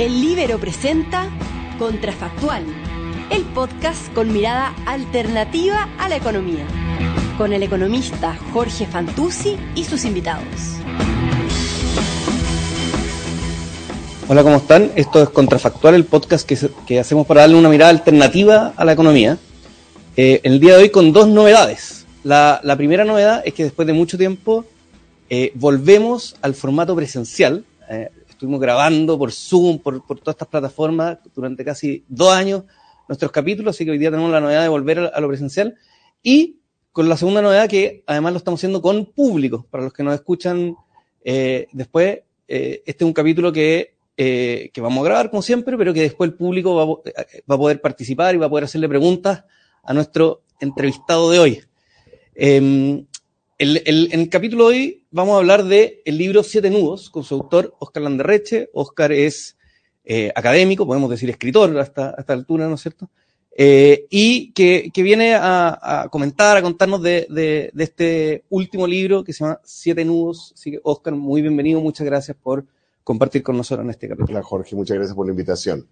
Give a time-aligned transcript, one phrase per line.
[0.00, 1.28] El Libero presenta
[1.78, 2.64] Contrafactual,
[3.30, 6.66] el podcast con mirada alternativa a la economía,
[7.36, 10.46] con el economista Jorge Fantuzzi y sus invitados.
[14.26, 14.90] Hola, ¿cómo están?
[14.96, 19.36] Esto es Contrafactual, el podcast que, hacemos para darle una mirada alternativa a la economía.
[20.16, 22.06] Eh, el día de hoy con dos novedades.
[22.24, 24.64] La, primera novedad es que después de mucho tiempo
[25.28, 27.66] eh, volvemos al formato presencial.
[27.90, 28.08] Eh,
[28.40, 32.64] estuvimos grabando por Zoom, por, todas estas plataformas durante casi dos años
[33.06, 35.76] nuestros capítulos, así que hoy día tenemos la novedad de volver a, lo presencial.
[36.22, 36.56] Y
[36.90, 39.66] con la segunda novedad que además lo estamos haciendo con público.
[39.70, 40.74] Para los que nos escuchan
[41.22, 45.76] eh, después, eh, este es un capítulo que, eh, que vamos a grabar como siempre,
[45.76, 48.88] pero que después el público va, va, a poder participar y va a poder hacerle
[48.88, 49.44] preguntas
[49.82, 51.62] a nuestro entrevistado de hoy.
[53.60, 57.24] El, en el capítulo de hoy vamos a hablar de el libro Siete Nudos con
[57.24, 58.70] su autor Oscar Landerreche.
[58.72, 59.58] Oscar es
[60.02, 63.10] eh, académico, podemos decir escritor hasta esta altura, ¿no es cierto?
[63.54, 68.86] Eh, y que, que viene a, a, comentar, a contarnos de, de, de, este último
[68.86, 70.52] libro que se llama Siete Nudos.
[70.54, 72.64] Así que Oscar, muy bienvenido, muchas gracias por
[73.04, 74.38] compartir con nosotros en este capítulo.
[74.38, 75.86] Hola Jorge, muchas gracias por la invitación.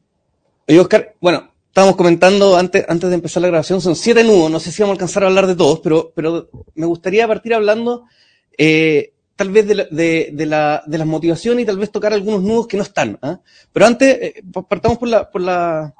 [0.66, 4.58] Oye Oscar, bueno, estábamos comentando antes, antes de empezar la grabación, son siete nudos, no
[4.58, 8.02] sé si vamos a alcanzar a hablar de todos, pero, pero me gustaría partir hablando
[8.58, 12.42] eh, tal vez de, de, de, la, de, las motivaciones y tal vez tocar algunos
[12.42, 13.16] nudos que no están.
[13.22, 13.36] ¿eh?
[13.72, 15.94] Pero antes, eh, partamos por, la, por, la,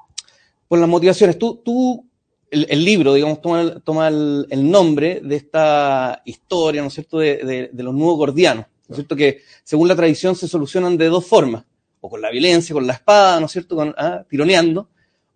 [0.67, 1.39] por las motivaciones.
[1.39, 2.05] Tú, tú
[2.51, 7.21] el, el libro, digamos, toma, toma el, el, nombre de esta historia, ¿no es cierto?,
[7.21, 11.07] de, de los nudos gordianos, ¿no es cierto?, que según la tradición se solucionan de
[11.07, 11.63] dos formas,
[12.01, 14.25] o con la violencia, con la espada, ¿no es cierto?, con, ¿ah?
[14.29, 14.89] tironeando,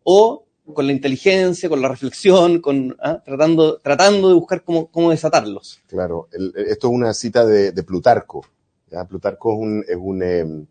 [0.05, 3.22] o con la inteligencia, con la reflexión, con, ¿ah?
[3.25, 5.81] tratando, tratando de buscar cómo, cómo desatarlos.
[5.89, 8.45] Claro, el, esto es una cita de, de Plutarco.
[8.91, 9.05] ¿ya?
[9.05, 10.67] Plutarco es un, es un, eh,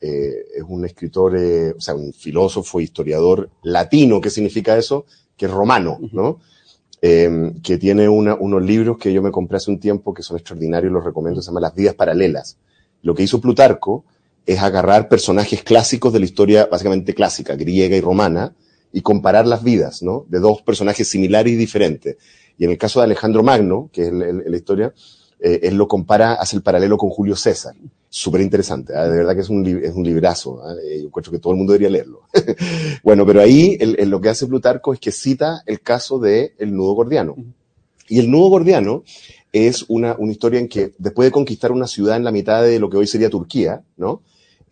[0.00, 5.04] eh, es un escritor, eh, o sea, un filósofo, historiador latino, ¿qué significa eso?
[5.36, 6.40] Que es romano, ¿no?
[7.02, 10.36] Eh, que tiene una, unos libros que yo me compré hace un tiempo que son
[10.36, 12.58] extraordinarios, los recomiendo, se llama Las vidas paralelas.
[13.02, 14.04] Lo que hizo Plutarco
[14.46, 18.54] es agarrar personajes clásicos de la historia básicamente clásica, griega y romana,
[18.92, 20.26] y comparar las vidas, ¿no?
[20.28, 22.16] De dos personajes similares y diferentes.
[22.58, 24.92] Y en el caso de Alejandro Magno, que es la historia,
[25.42, 27.74] eh, él lo compara, hace el paralelo con Julio César.
[28.10, 29.08] Súper interesante, ¿eh?
[29.08, 30.60] de verdad que es un, es un librazo.
[30.78, 31.02] ¿eh?
[31.02, 32.22] Yo creo que todo el mundo debería leerlo.
[33.02, 36.74] bueno, pero ahí el, lo que hace Plutarco es que cita el caso de el
[36.74, 37.36] nudo gordiano.
[38.08, 39.04] Y el nudo gordiano
[39.52, 42.78] es una, una historia en que después de conquistar una ciudad en la mitad de
[42.78, 44.22] lo que hoy sería Turquía, ¿no?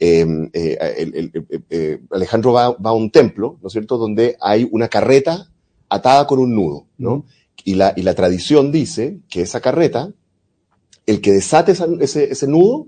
[0.01, 1.31] Em, eh, eh,
[1.71, 5.51] eh, Alejandro va, va, a un templo, ¿no es cierto?, donde hay una carreta
[5.89, 7.25] atada con un nudo, ¿no?
[7.65, 10.13] Y, la, y la tradición dice que esa carreta,
[11.05, 12.87] el que desate ese, ese nudo,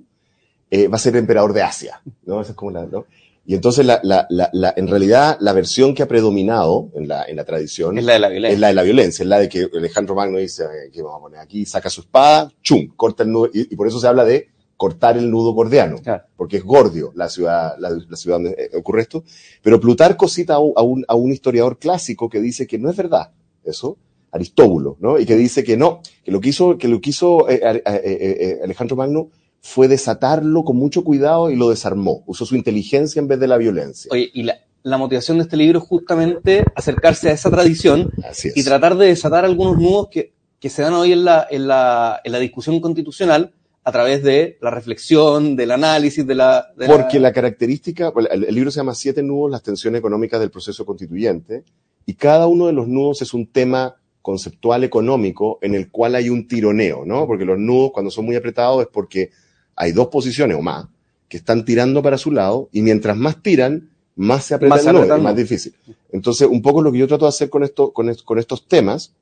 [0.72, 2.40] va a ser el emperador de Asia, ¿no?
[2.40, 3.06] Esa es como la, ¿no?
[3.44, 7.34] Y entonces, la, la, la, en realidad, la versión que ha predominado en la, en
[7.34, 8.54] la tradición es la de la violencia.
[8.54, 11.22] Es la de la violencia, es la de que Alejandro Magno dice, ¿qué vamos a
[11.22, 11.66] poner aquí?
[11.66, 15.18] Saca su espada, chum, corta el nudo, y, y por eso se habla de cortar
[15.18, 16.24] el nudo gordiano, claro.
[16.38, 19.24] porque es Gordio la ciudad, la, la, ciudad donde eh, ocurre esto.
[19.60, 23.30] Pero Plutarco cita a un, a un historiador clásico que dice que no es verdad
[23.62, 23.98] eso,
[24.32, 25.18] Aristóbulo, ¿no?
[25.18, 27.82] Y que dice que no, que lo que hizo, que lo que hizo eh, eh,
[27.84, 29.28] eh, Alejandro Magno
[29.60, 32.22] fue desatarlo con mucho cuidado y lo desarmó.
[32.26, 34.08] Usó su inteligencia en vez de la violencia.
[34.10, 38.10] Oye, y la, la motivación de este libro es justamente acercarse a esa tradición
[38.54, 42.22] y tratar de desatar algunos nudos que, que se dan hoy en la, en la,
[42.24, 43.52] en la discusión constitucional
[43.90, 46.72] a través de la reflexión, del análisis, de la...
[46.76, 47.28] De Porque la...
[47.28, 51.64] la, característica, el, el, libro se llama Siete nudos, las tensiones económicas del proceso constituyente,
[52.06, 56.28] y cada uno de los nudos es un tema conceptual económico en el cual hay
[56.28, 57.26] un tironeo, ¿no?
[57.26, 59.30] Porque los nudos cuando son muy apretados es porque
[59.74, 60.86] hay dos posiciones o más
[61.28, 65.36] que están tirando para su lado, y mientras más tiran, más se aprieta más más
[65.36, 65.74] difícil.
[66.12, 69.14] Entonces, un poco lo que yo trato de hacer con, esto, con, con estos temas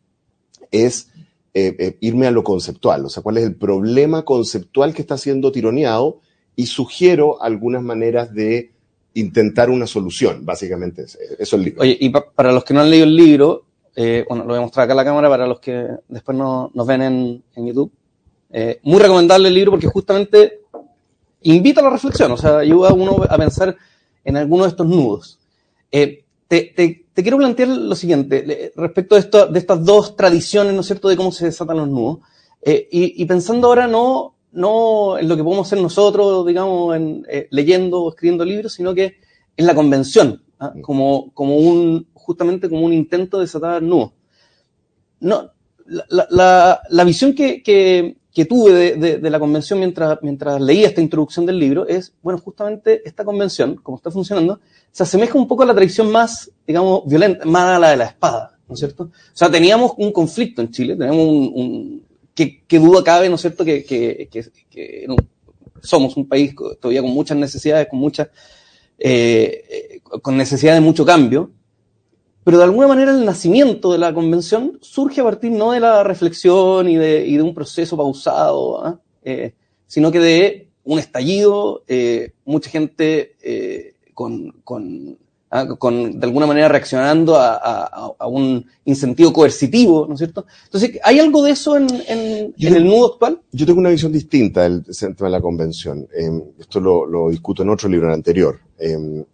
[0.71, 1.09] es
[1.55, 5.17] eh, eh, irme a lo conceptual, o sea, cuál es el problema conceptual que está
[5.19, 6.21] siendo tironeado
[6.55, 8.73] y sugiero algunas maneras de
[9.15, 11.03] intentar una solución, básicamente.
[11.03, 11.83] Eso es el libro.
[11.83, 13.65] Oye, y pa para los que no han leído el libro,
[13.95, 16.71] eh, bueno, lo voy a mostrar acá a la cámara para los que después no,
[16.73, 17.91] nos ven en, YouTube.
[18.51, 20.61] Eh, muy recomendable el libro porque justamente
[21.43, 23.77] invita a la reflexión, o sea, ayuda a uno a pensar
[24.25, 25.39] en alguno de estos nudos.
[25.91, 30.75] Eh, te, te, te, quiero plantear lo siguiente, respecto de, esto, de estas dos tradiciones,
[30.75, 32.19] ¿no es cierto?, de cómo se desatan los nudos.
[32.63, 37.25] Eh, y, y, pensando ahora no, no en lo que podemos hacer nosotros, digamos, en,
[37.29, 39.17] eh, leyendo o escribiendo libros, sino que
[39.57, 40.73] en la convención, ¿ah?
[40.83, 44.13] como, como un, justamente como un intento de desatar nudos.
[45.21, 45.51] No,
[45.87, 51.01] la, la, la visión que, que, que tuve de, la convención mientras, mientras leía esta
[51.01, 54.61] introducción del libro es, bueno, justamente esta convención, como está funcionando,
[54.93, 58.05] se asemeja un poco a la tradición más, digamos, violenta, más a la de la
[58.05, 59.03] espada, ¿no es cierto?
[59.03, 62.03] O sea, teníamos un conflicto en Chile, teníamos un, un
[62.33, 65.09] que, que, duda cabe, ¿no es cierto?, que, que,
[65.83, 68.29] somos un país todavía con muchas necesidades, con muchas,
[69.01, 71.51] eh, con necesidad de mucho cambio,
[72.49, 76.03] pero de alguna manera el nacimiento de la convención surge a partir no de la
[76.03, 78.95] reflexión y de, y de un proceso pausado, ¿eh?
[79.23, 79.55] Eh,
[79.87, 85.19] sino que de un estallido, eh, mucha gente eh, con, con,
[85.51, 85.67] ¿ah?
[85.77, 90.47] con, de alguna manera reaccionando a, a, a, un incentivo coercitivo, ¿no es cierto?
[90.65, 93.43] Entonces, ¿hay algo de eso en, en, en el nudo actual?
[93.53, 96.09] Yo tengo una visión distinta del centro de la convención.
[96.19, 99.27] Eh, esto lo, lo, discuto en otro libro anterior, que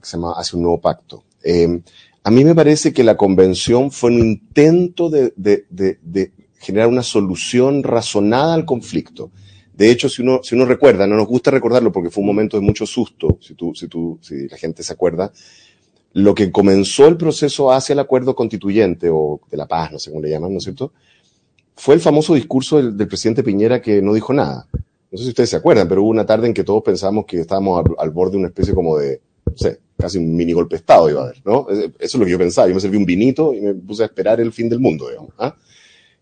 [0.00, 1.24] se llama Hace un nuevo pacto.
[2.24, 6.88] A mí me parece que la convención fue un intento de, de, de, de, generar
[6.88, 9.30] una solución razonada al conflicto.
[9.72, 12.56] De hecho, si uno, si uno recuerda, no nos gusta recordarlo porque fue un momento
[12.56, 15.32] de mucho susto, si tú, si tú, si la gente se acuerda,
[16.14, 20.10] lo que comenzó el proceso hacia el acuerdo constituyente o de la paz, no sé
[20.10, 20.92] cómo le llaman, ¿no es cierto?
[21.76, 24.66] Fue el famoso discurso del, presidente Piñera que no dijo nada.
[24.72, 27.40] No sé si ustedes se acuerdan, pero hubo una tarde en que todos pensábamos que
[27.40, 30.76] estábamos al, al borde de una especie como de, no sé, casi un mini golpe
[30.76, 31.66] de Estado iba a haber, ¿no?
[31.68, 32.68] Eso es lo que yo pensaba.
[32.68, 35.32] Yo me serví un vinito y me puse a esperar el fin del mundo, digamos.
[35.38, 35.56] ¿ah?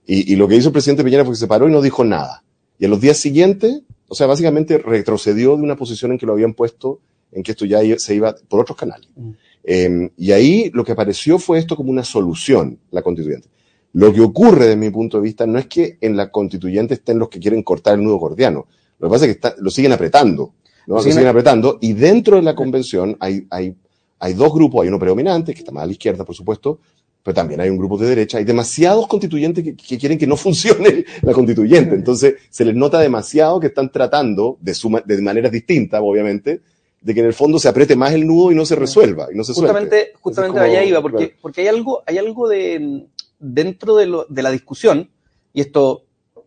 [0.06, 2.04] Y, y, lo que hizo el presidente Piñera fue que se paró y no dijo
[2.04, 2.42] nada.
[2.78, 6.32] Y a los días siguientes, o sea, básicamente retrocedió de una posición en que lo
[6.32, 7.00] habían puesto,
[7.32, 9.08] en que esto ya se iba por otros canales.
[9.14, 9.30] Mm.
[9.68, 13.48] Eh, y ahí lo que apareció fue esto como una solución, la constituyente.
[13.92, 17.18] Lo que ocurre desde mi punto de vista no es que en la constituyente estén
[17.18, 18.66] los que quieren cortar el nudo gordiano.
[18.98, 20.54] Lo que pasa es que está, lo siguen apretando.
[20.86, 21.00] ¿No?
[21.00, 23.74] Se siguen apretando y dentro de la convención hay, hay,
[24.18, 26.80] hay dos grupos, hay uno predominante, que está más a la izquierda, por supuesto,
[27.22, 30.36] pero también hay un grupo de derecha, hay demasiados constituyentes que, que quieren que no
[30.36, 35.50] funcione la constituyente, entonces se les nota demasiado que están tratando, de, suma, de maneras
[35.50, 36.60] distintas, obviamente,
[37.00, 39.36] de que en el fondo se apriete más el nudo y no se resuelva, y
[39.36, 40.18] no se Justamente, suelte.
[40.20, 41.32] justamente como, allá iba, porque, claro.
[41.40, 43.06] porque hay algo, hay algo de,
[43.38, 45.10] dentro de, lo, de la discusión,
[45.52, 46.04] y esto,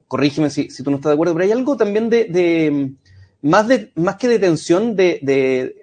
[0.07, 2.93] corrígeme si, si tú no estás de acuerdo, pero hay algo también de, de
[3.41, 5.75] más, de, más que de tensión, de, de,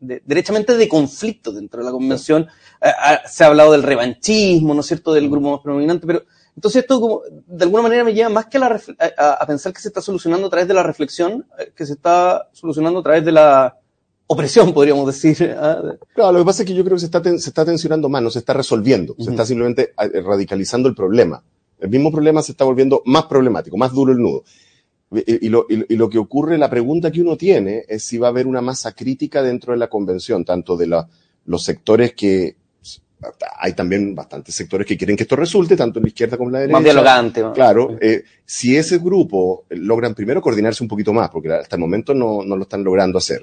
[0.00, 2.46] de, derechamente de conflicto dentro de la convención.
[2.82, 2.88] Sí.
[3.26, 6.22] se ha hablado del revanchismo, ¿no es cierto?, del grupo más predominante, pero
[6.54, 8.80] entonces esto como, de alguna manera me lleva más que a, la,
[9.16, 11.94] a, a, pensar que se está solucionando a través de la reflexión, eh, que se
[11.94, 13.78] está solucionando a través de la
[14.26, 15.54] opresión, podríamos decir.
[15.58, 15.82] ¿ah?
[16.14, 18.22] Claro, lo que pasa es que yo creo que se está, se está tensionando más,
[18.22, 19.24] no se está resolviendo, uh -huh.
[19.24, 21.42] se está simplemente eh, radicalizando el problema.
[21.80, 24.44] El mismo problema se está volviendo más problemático, más duro el nudo.
[25.26, 28.30] Y lo, y, lo, que ocurre, la pregunta que uno tiene es si va a
[28.30, 31.08] haber una masa crítica dentro de la convención, tanto de la,
[31.44, 32.56] los sectores que
[33.58, 36.54] hay también bastantes sectores que quieren que esto resulte, tanto en la izquierda como en
[36.54, 36.76] la derecha.
[36.76, 37.40] Más dialogante.
[37.40, 37.52] ¿no?
[37.52, 42.14] Claro, eh, si ese grupo logran primero coordinarse un poquito más, porque hasta el momento
[42.14, 43.42] no, no lo están logrando hacer,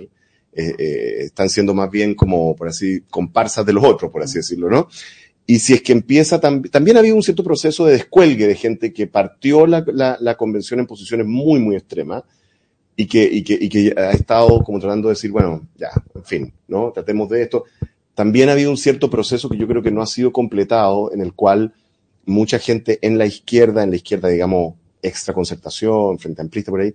[0.51, 4.39] eh, eh, están siendo más bien como, por así, comparsas de los otros, por así
[4.39, 4.89] decirlo, ¿no?
[5.49, 8.53] Y si es que empieza, tam también ha habido un cierto proceso de descuelgue de
[8.53, 12.21] gente que partió la, la, la convención en posiciones muy, muy extremas
[12.95, 16.23] y que, y, que, y que ha estado como tratando de decir, bueno, ya, en
[16.23, 16.91] fin, ¿no?
[16.91, 17.63] Tratemos de esto.
[18.13, 21.21] También ha habido un cierto proceso que yo creo que no ha sido completado, en
[21.21, 21.73] el cual
[22.27, 26.93] mucha gente en la izquierda, en la izquierda, digamos, extra concertación, frente amplista por ahí,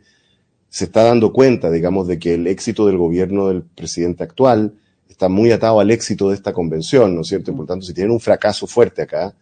[0.68, 4.75] se está dando cuenta, digamos, de que el éxito del gobierno del presidente actual
[5.08, 7.50] está muy atado al éxito de esta convención, ¿no es cierto?
[7.50, 9.34] Y por tanto, si tienen un fracaso fuerte acá,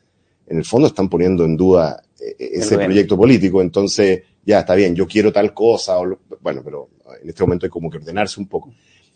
[0.46, 2.02] en el fondo están poniendo en duda
[2.38, 6.90] ese proyecto político, entonces ya está bien, yo quiero tal cosa, o lo, bueno, pero
[7.22, 8.72] en este momento hay como que ordenarse un poco.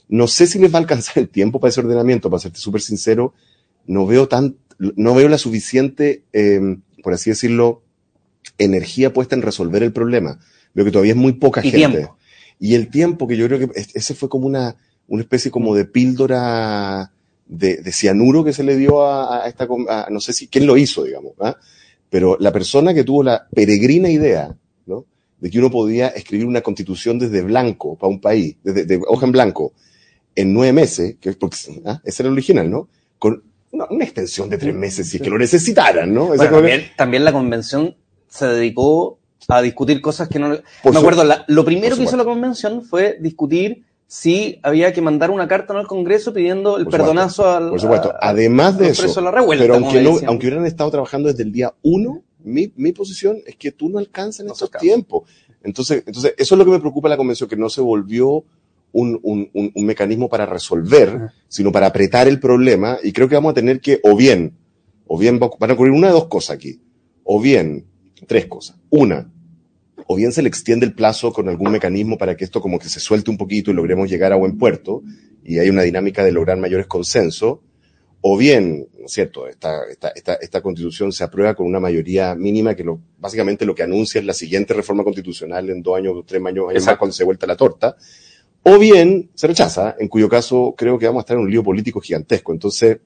[0.09, 2.81] No sé si les va a alcanzar el tiempo para ese ordenamiento, para serte súper
[2.81, 3.35] sincero,
[3.87, 7.83] no veo tan, no veo la suficiente, eh, por así decirlo,
[8.59, 10.39] energía puesta en resolver el problema.
[10.75, 11.99] Veo que todavía es muy poca y gente.
[11.99, 12.17] Tiempo.
[12.59, 14.77] Y el tiempo que yo creo que ese fue como una,
[15.09, 17.13] una especie como de píldora
[17.47, 20.67] de, de cianuro que se le dio a, a esta, a, no sé si, quién
[20.67, 21.57] lo hizo, digamos, ¿ah?
[22.11, 24.55] pero la persona que tuvo la peregrina idea,
[24.87, 25.05] ¿no?
[25.41, 29.27] De que uno podía escribir una constitución desde blanco para un país, desde de hoja
[29.27, 29.73] en blanco,
[30.35, 32.01] en nueve meses, que es porque, ¿ah?
[32.05, 32.89] ese era el original, ¿no?
[33.19, 36.27] Con una, una, extensión de tres meses, si es que lo necesitaran, ¿no?
[36.27, 37.97] Bueno, también, también la convención
[38.29, 40.59] se dedicó a discutir cosas que no...
[40.83, 45.03] Por me acuerdo, la, lo primero que hizo la convención fue discutir si había que
[45.03, 45.81] mandar una carta ¿no?
[45.81, 47.71] al Congreso pidiendo el por perdonazo supuesto, al.
[47.71, 48.15] Por supuesto.
[48.21, 49.21] Además de eso.
[49.21, 52.93] La revuelta, pero aunque, no, aunque hubieran estado trabajando desde el día uno, mi, mi
[52.93, 55.29] posición es que tú no alcanzas en no estos tiempos.
[55.63, 58.45] Entonces, entonces, eso es lo que me preocupa la convención, que no se volvió
[58.93, 61.33] un, un, un, un mecanismo para resolver, uh -huh.
[61.49, 62.99] sino para apretar el problema.
[63.03, 64.57] Y creo que vamos a tener que, o bien,
[65.09, 66.81] o bien van a ocurrir una de dos cosas aquí.
[67.25, 67.85] O bien,
[68.29, 68.77] tres cosas.
[68.91, 69.29] Una,
[70.09, 72.89] o bien se le extiende el plazo con algún mecanismo para que esto como que
[72.89, 75.03] se suelte un poquito y logremos llegar a buen puerto,
[75.45, 77.59] y hay una dinámica de lograr mayores consensos,
[78.21, 82.35] o bien, ¿no es cierto?, esta, esta, esta, esta constitución se aprueba con una mayoría
[82.35, 86.25] mínima que lo, básicamente lo que anuncia es la siguiente reforma constitucional en dos años,
[86.27, 87.97] tres años, años más cuando se vuelta la torta,
[88.63, 91.63] o bien se rechaza, en cuyo caso creo que vamos a estar en un lío
[91.63, 92.53] político gigantesco.
[92.53, 92.99] Entonces,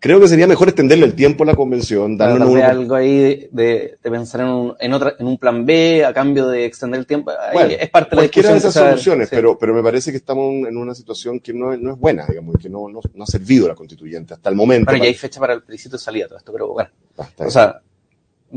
[0.00, 3.16] creo que sería mejor extenderle el tiempo a la convención, darle Darle un- algo ahí
[3.18, 6.64] de, de- de pensar en un, en, otra, en un plan B a cambio de
[6.64, 7.30] extender el tiempo.
[7.30, 9.34] Ahí Bueno, es parte de la cualquiera de esas soluciones, sí.
[9.36, 12.26] pero, pero me parece que estamos en una situación que no, es- no es buena,
[12.26, 14.86] digamos, y que no, no, no ha servido a la constituyente hasta el momento.
[14.86, 16.90] Bueno, ya para- hay fecha para el plebiscito de salida, todo esto, pero bueno.
[17.18, 17.80] Ah, O sea,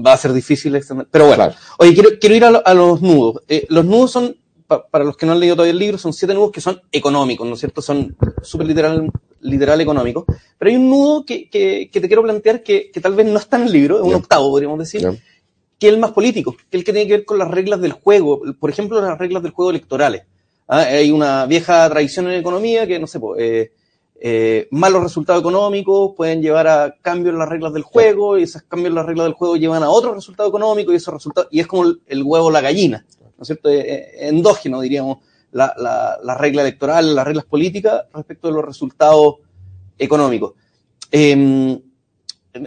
[0.05, 1.07] va a ser difícil extender.
[1.09, 1.59] Pero bueno, Claro.
[1.79, 3.41] oye, quiero, quiero ir a, lo- a los nudos.
[3.49, 4.35] Eh, los nudos son,
[4.67, 6.79] pa- para los que no han leído todavía el libro, son siete nudos que son
[6.91, 7.81] económicos, ¿no es cierto?
[7.81, 10.25] Son súper literal, literal económicos.
[10.57, 13.37] Pero hay un nudo que, que, que te quiero plantear que, que tal vez no
[13.37, 15.01] está en el libro, es un octavo, podríamos decir,
[15.79, 17.81] que es el más político, que es el que tiene que ver con las reglas
[17.81, 20.23] del juego, por ejemplo, las reglas del juego electorales.
[20.67, 23.71] Ah, Hay una vieja tradición en economía que, no sé, pues, eh,
[24.23, 28.61] eh, malos resultados económicos pueden llevar a cambios en las reglas del juego, y esos
[28.61, 31.59] cambios en las reglas del juego llevan a otros resultados económicos, y esos resultados, y
[31.59, 33.69] es como el, el huevo o la gallina, ¿no es cierto?
[33.69, 35.17] Eh, endógeno, diríamos,
[35.51, 39.35] la, la, la regla electoral, las reglas políticas respecto de los resultados
[39.97, 40.53] económicos.
[41.11, 41.79] Eh,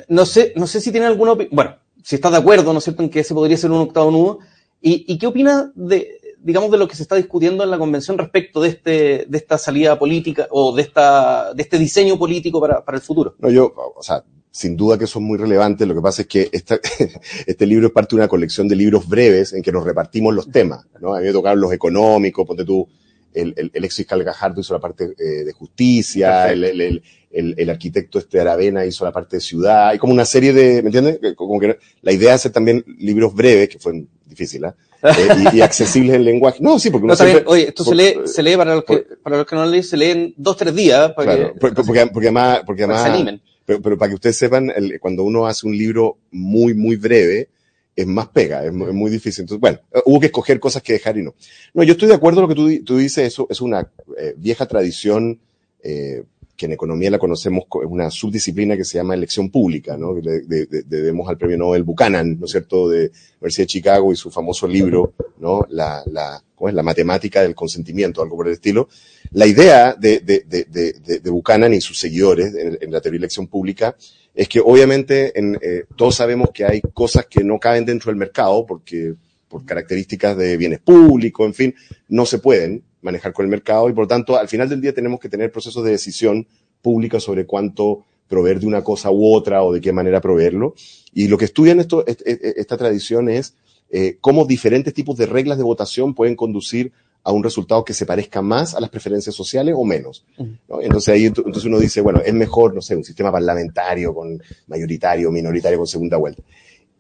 [0.08, 2.84] no sé, no sé si tiene alguna opinión, bueno, si estás de acuerdo, ¿no es
[2.84, 4.38] cierto?, en que ese podría ser un octavo nudo,
[4.80, 8.18] y, y qué opinas de, digamos, de lo que se está discutiendo en la convención
[8.18, 12.84] respecto de este, de esta salida política o de esta, de este diseño político para,
[12.84, 13.34] para el futuro.
[13.38, 14.22] No, yo, o sea,
[14.56, 15.84] sin duda que es muy relevante.
[15.84, 16.78] Lo que pasa es que esta,
[17.46, 20.48] este libro es parte de una colección de libros breves en que nos repartimos los
[20.48, 21.12] temas, ¿no?
[21.12, 22.86] A mí me tocaron los económicos, ponte tú,
[23.32, 27.68] el, el, el ex fiscal Gajardo hizo la parte eh, de justicia, el, el, el,
[27.70, 31.18] arquitecto este Aravena hizo la parte de ciudad, hay como una serie de, ¿me entiendes?
[31.34, 34.76] Como que la idea es hacer también libros breves, que fue difícil, ¿ah?
[35.02, 36.58] Eh, y, y accesibles en lenguaje.
[36.62, 38.98] No, sí, porque No, uno siempre- Oye, esto se lee, se lee para los que,
[39.20, 41.74] para los que no leen, se lee en dos, tres días para Claro, que, por-
[41.74, 43.42] por- porque, porque además, porque que se además animen.
[43.66, 47.48] Pero, pero para que ustedes sepan, el- cuando uno hace un libro muy, muy breve,
[47.96, 49.42] es más pega, es, mu- es muy difícil.
[49.42, 51.34] Entonces, bueno, eh, hubo que escoger cosas que dejar y no.
[51.74, 54.34] No, yo estoy de acuerdo con lo que tú, tú dices, eso es una eh,
[54.36, 55.38] vieja tradición
[55.82, 56.24] eh,
[56.56, 60.14] que en economía la conocemos, co- es una subdisciplina que se llama elección pública, ¿no?
[60.14, 64.66] Debemos al premio Nobel Buchanan, ¿no es cierto?, de Universidad de Chicago y su famoso
[64.68, 65.66] libro, ¿no?
[65.70, 66.74] La, la, ¿cómo es?
[66.74, 68.88] La matemática del consentimiento, algo por el estilo.
[69.32, 73.24] La idea de, de, de, de, Buchanan y sus seguidores en, en la teoría de
[73.24, 73.96] elección pública
[74.34, 78.16] es que obviamente en, eh, todos sabemos que hay cosas que no caben dentro del
[78.16, 79.14] mercado porque
[79.48, 81.74] por características de bienes públicos, en fin,
[82.08, 84.92] no se pueden manejar con el mercado y por lo tanto al final del día
[84.92, 86.46] tenemos que tener procesos de decisión
[86.82, 90.74] pública sobre cuánto proveer de una cosa u otra o de qué manera proveerlo.
[91.12, 93.54] Y lo que estudian esto, est- est- esta tradición es
[93.90, 96.90] eh, cómo diferentes tipos de reglas de votación pueden conducir
[97.22, 100.24] a un resultado que se parezca más a las preferencias sociales o menos.
[100.68, 100.80] ¿no?
[100.82, 104.42] Entonces ahí ent- entonces uno dice, bueno, es mejor, no sé, un sistema parlamentario con
[104.66, 106.42] mayoritario, minoritario con segunda vuelta.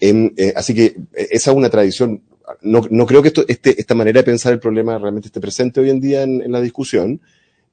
[0.00, 0.84] Em, eh, así que
[1.14, 2.22] eh, esa es una tradición.
[2.62, 5.90] No, no creo que este, esta manera de pensar el problema realmente esté presente hoy
[5.90, 7.20] en día en, la discusión.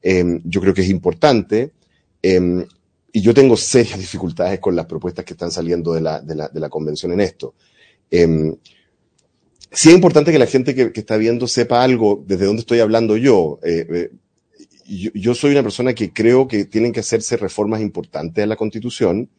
[0.01, 1.71] Em, yo creo que es importante.
[2.21, 2.65] Em,
[3.11, 7.21] y yo tengo serias dificultades con las propuestas que están saliendo de la, convención en
[7.21, 7.53] esto.
[8.09, 8.55] Em,
[9.71, 13.17] sí es importante que la gente que, está viendo sepa algo desde dónde estoy hablando.
[13.17, 13.21] Eh,
[13.63, 14.11] eh,
[14.85, 15.11] yo.
[15.13, 19.29] Yo soy una persona que creo que tienen que hacerse reformas importantes a la Constitución.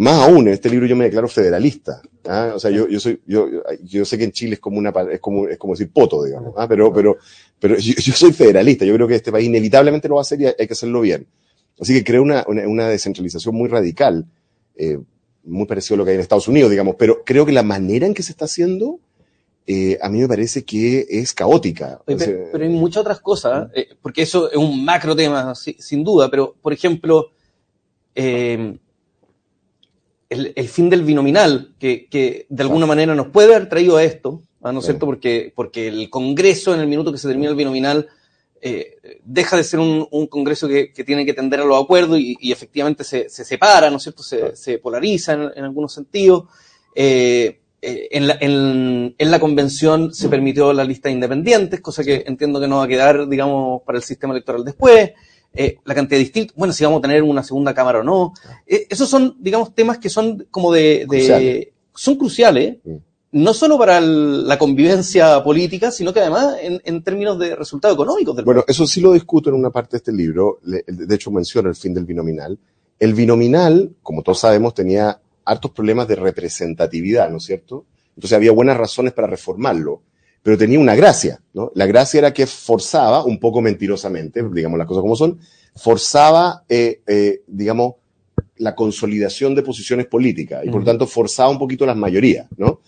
[0.00, 2.00] Más aún, en este libro yo me declaro federalista.
[2.26, 2.52] ¿ah?
[2.54, 3.46] O sea, yo, yo soy, yo,
[3.84, 6.54] yo sé que en Chile es como una, es como, es como decir poto, digamos.
[6.56, 6.66] ¿ah?
[6.66, 7.18] Pero, pero,
[7.58, 8.86] pero yo, yo soy federalista.
[8.86, 11.26] Yo creo que este país inevitablemente lo va a hacer y hay que hacerlo bien.
[11.78, 14.24] Así que creo una, una, una descentralización muy radical,
[14.74, 14.98] eh,
[15.44, 16.94] muy parecido a lo que hay en Estados Unidos, digamos.
[16.98, 19.00] Pero creo que la manera en que se está haciendo,
[19.66, 22.00] eh, a mí me parece que es caótica.
[22.06, 26.02] Pero, pero hay muchas otras cosas, eh, porque eso es un macro tema, si- sin
[26.04, 27.32] duda, pero, por ejemplo,
[28.14, 28.78] eh,
[30.30, 34.04] el, el fin del binominal, que, que de alguna manera nos puede haber traído a
[34.04, 35.04] esto, ¿ah, ¿no es cierto?
[35.04, 38.08] Porque, porque el Congreso, en el minuto que se termina el binominal,
[38.62, 42.18] eh, deja de ser un, un Congreso que, que tiene que tender a los acuerdos
[42.18, 44.22] y, y efectivamente se, se separa, ¿no es cierto?
[44.22, 46.44] Se polariza en, en algunos sentidos.
[46.94, 52.04] Eh, eh, en, la, en, en la convención se permitió la lista de independientes, cosa
[52.04, 55.12] que entiendo que no va a quedar, digamos, para el sistema electoral después.
[55.52, 58.32] Eh, la cantidad de distritos, bueno, si vamos a tener una segunda cámara o no.
[58.66, 61.00] Eh, esos son, digamos, temas que son como de...
[61.00, 61.68] de Cruciales.
[61.94, 62.96] son cruciales, Mm.
[63.32, 67.94] no solo para el- la convivencia política, sino que además en, en términos de resultados
[67.96, 70.60] económicos del Bueno, eso sí lo discuto en una parte de este libro.
[70.64, 72.58] De hecho, menciono el fin del binominal.
[72.98, 77.84] El binominal, como todos sabemos, tenía hartos problemas de representatividad, ¿no es cierto?
[78.16, 80.02] entonces había buenas razones para reformarlo,
[80.42, 81.70] pero tenía una gracia, ¿no?
[81.74, 85.38] La gracia era que forzaba, un poco mentirosamente, digamos las cosas como son,
[85.74, 87.94] forzaba, eh, eh, digamos,
[88.56, 92.80] la consolidación de posiciones políticas y por lo tanto forzaba un poquito las mayorías, ¿no?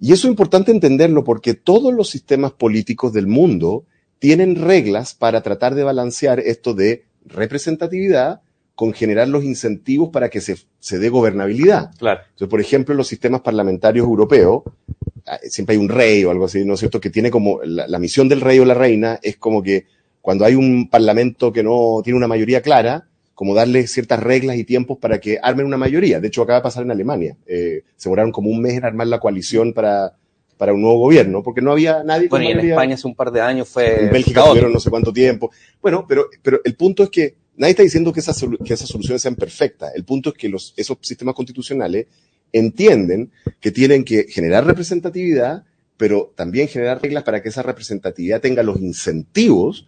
[0.00, 3.84] Y eso es importante entenderlo porque todos los sistemas políticos del mundo
[4.18, 8.40] tienen reglas para tratar de balancear esto de representatividad
[8.80, 11.90] con generar los incentivos para que se, se dé gobernabilidad.
[11.98, 12.22] Claro.
[12.22, 14.62] Entonces, por ejemplo, en los sistemas parlamentarios europeos,
[15.26, 16.98] ah, siempre hay un rey o algo así, ¿no es cierto?
[16.98, 19.84] Que tiene como, la, la misión del rey o la reina es como que
[20.22, 24.64] cuando hay un parlamento que no tiene una mayoría clara, como darle ciertas reglas y
[24.64, 26.18] tiempos para que armen una mayoría.
[26.18, 27.36] De hecho, acaba de pasar en Alemania.
[27.46, 30.16] Eh, se demoraron como un mes en armar la coalición para,
[30.56, 32.74] para un nuevo gobierno, porque no había nadie con Bueno, y en mayoría.
[32.76, 34.04] España hace un par de años fue.
[34.04, 35.50] En Bélgica tuvieron no sé cuánto tiempo.
[35.82, 39.92] Bueno, pero, pero el punto es que nadie está diciendo que esas, soluciones sean perfectas.
[39.94, 42.06] El punto es que los, esos sistemas constitucionales
[42.52, 45.64] entienden que tienen que generar representatividad,
[45.98, 49.86] pero también generar reglas para que esa representatividad tenga los incentivos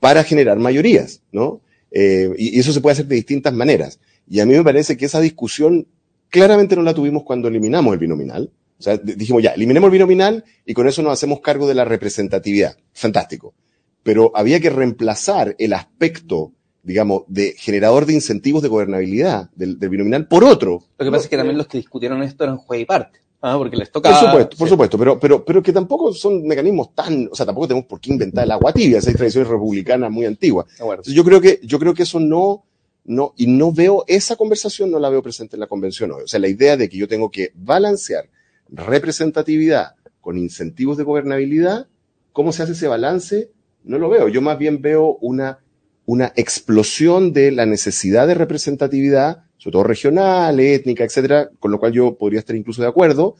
[0.00, 1.62] para generar mayorías, ¿no?
[1.90, 4.00] Eh, y, eso se puede hacer de distintas maneras.
[4.28, 5.86] Y a mí me parece que esa discusión
[6.28, 8.52] claramente no la tuvimos cuando eliminamos el binominal.
[8.78, 11.86] O sea, dijimos ya, eliminemos el binominal y con eso nos hacemos cargo de la
[11.86, 12.76] representatividad.
[12.92, 13.54] Fantástico.
[14.02, 16.52] Pero había que reemplazar el aspecto,
[16.84, 20.84] digamos, de generador de incentivos de gobernabilidad del, del binominal por otro.
[20.98, 23.18] Lo que pasa es que también los que discutieron esto eran juez y parte.
[23.46, 24.20] Ah, porque les Por tocaba.
[24.20, 24.72] supuesto, por sí.
[24.72, 28.10] supuesto, pero, pero, pero que tampoco son mecanismos tan, o sea, tampoco tenemos por qué
[28.10, 30.66] inventar el agua tibia, esas tradiciones republicanas muy antiguas.
[30.78, 32.64] Entonces, yo creo que, yo creo que eso no,
[33.04, 36.22] no, y no veo, esa conversación no la veo presente en la convención hoy.
[36.22, 38.30] O sea, la idea de que yo tengo que balancear
[38.70, 41.86] representatividad con incentivos de gobernabilidad,
[42.32, 43.50] ¿cómo se hace ese balance?
[43.82, 44.28] No lo veo.
[44.28, 45.58] Yo más bien veo una,
[46.06, 51.92] una explosión de la necesidad de representatividad, sobre todo regional, étnica, etcétera, con lo cual
[51.92, 53.36] yo podría estar incluso de acuerdo.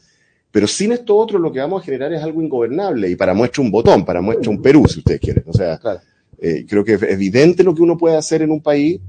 [0.51, 3.61] Pero sin esto otro, lo que vamos a generar es algo ingobernable y para muestra
[3.61, 5.43] un botón, para muestra un Perú, si ustedes quieren.
[5.47, 5.99] O sea, Claro.
[6.39, 8.99] eh, creo que es evidente lo que uno puede hacer en un país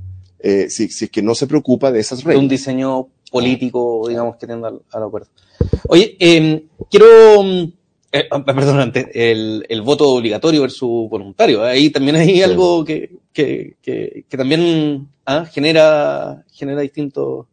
[0.40, 2.50] eh, si, si es que no se preocupa de esas de un reglas.
[2.50, 5.28] diseño político, digamos, que tienda al, al acuerdo.
[5.88, 7.72] Oye, eh, quiero, mm,
[8.20, 11.62] eh, ah, perdón, antes, el, el voto obligatorio versus voluntario.
[11.64, 12.42] Ahí también hay Sí.
[12.42, 17.46] algo que, que, que, que también ah, genera, genera distintos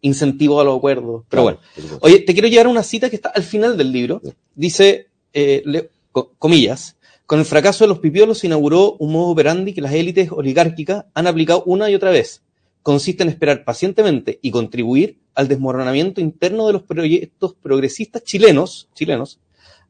[0.00, 1.24] incentivos a los acuerdos.
[1.28, 1.58] Pero bueno.
[2.00, 4.20] Oye, te quiero llevar a una cita que está al final del libro.
[4.54, 9.28] Dice, eh, le- co- comillas, con el fracaso de los pipiolos se inauguró un modo
[9.30, 12.42] operandi que las élites oligárquicas han aplicado una y otra vez.
[12.82, 19.40] Consiste en esperar pacientemente y contribuir al desmoronamiento interno de los proyectos progresistas chilenos, chilenos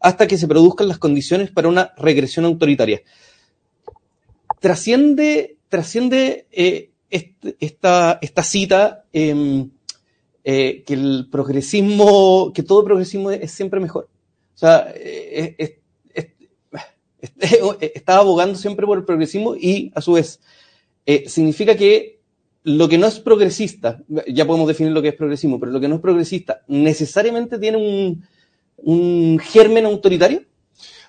[0.05, 3.01] hasta que se produzcan las condiciones para una regresión autoritaria.
[4.61, 5.57] Trasciende,
[6.53, 9.71] eh, esta, cita em,
[10.45, 14.09] eh, que el progresismo, que todo progresismo es, siempre mejor.
[14.55, 15.73] O sea, eh, es-
[16.15, 16.27] es-
[17.41, 20.39] es- es- está abogando siempre por el progresismo y a su vez
[21.27, 22.21] significa que
[22.65, 25.89] lo que no es progresista, ya podemos definir lo que es progresismo, pero lo que
[25.89, 28.25] no es progresista necesariamente tiene un,
[28.77, 30.43] un germen autoritario.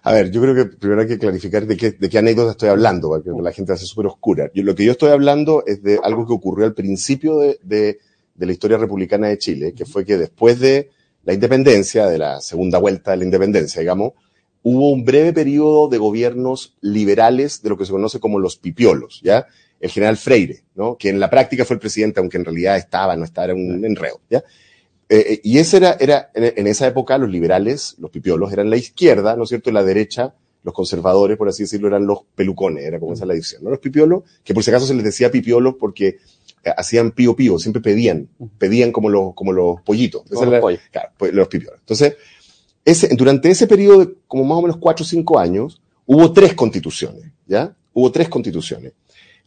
[0.04, 2.69] A ver, yo creo que primero hay que clarificar de qué, de qué anécdota estoy
[2.69, 4.51] hablando, porque la gente hace súper oscura.
[4.54, 7.97] Yo, lo que yo estoy hablando es de algo que ocurrió al principio de, de-
[8.36, 10.89] de la historia republicana de Chile, que fue que después de
[11.23, 14.12] la independencia, de la segunda vuelta de la independencia, digamos,
[14.62, 19.21] hubo un breve periodo de gobiernos liberales de lo que se conoce como los pipiolos,
[19.23, 19.47] ¿ya?
[19.80, 20.97] El general Freire, ¿no?
[20.97, 23.84] Que en la práctica fue el presidente, aunque en realidad estaba, no estaba, era un
[23.86, 24.43] enredo, ¿ya?
[25.08, 28.78] Eh, eh, y ese era, era en, esa época los liberales, los pipiolos, eran la
[28.78, 29.70] izquierda, ¿no es cierto?
[29.70, 33.34] Y la derecha, los conservadores, por así decirlo, eran los pelucones, era como esa la
[33.34, 33.70] división, ¿no?
[33.70, 36.18] Los pipiolos, que por si acaso se les decía pipiolos porque
[36.63, 40.24] eh, hacían pío pío, siempre pedían, pedían como los, como los pollitos.
[40.28, 40.82] Como los pollos.
[40.91, 41.80] Claro, pues, los pipiolos.
[41.82, 42.15] Entonces,
[42.84, 46.56] ese, durante ese periodo de como más o menos cuatro o cinco años, hubo tres
[46.56, 47.76] constituciones, ¿ya?
[47.94, 48.94] Hubo tres constituciones.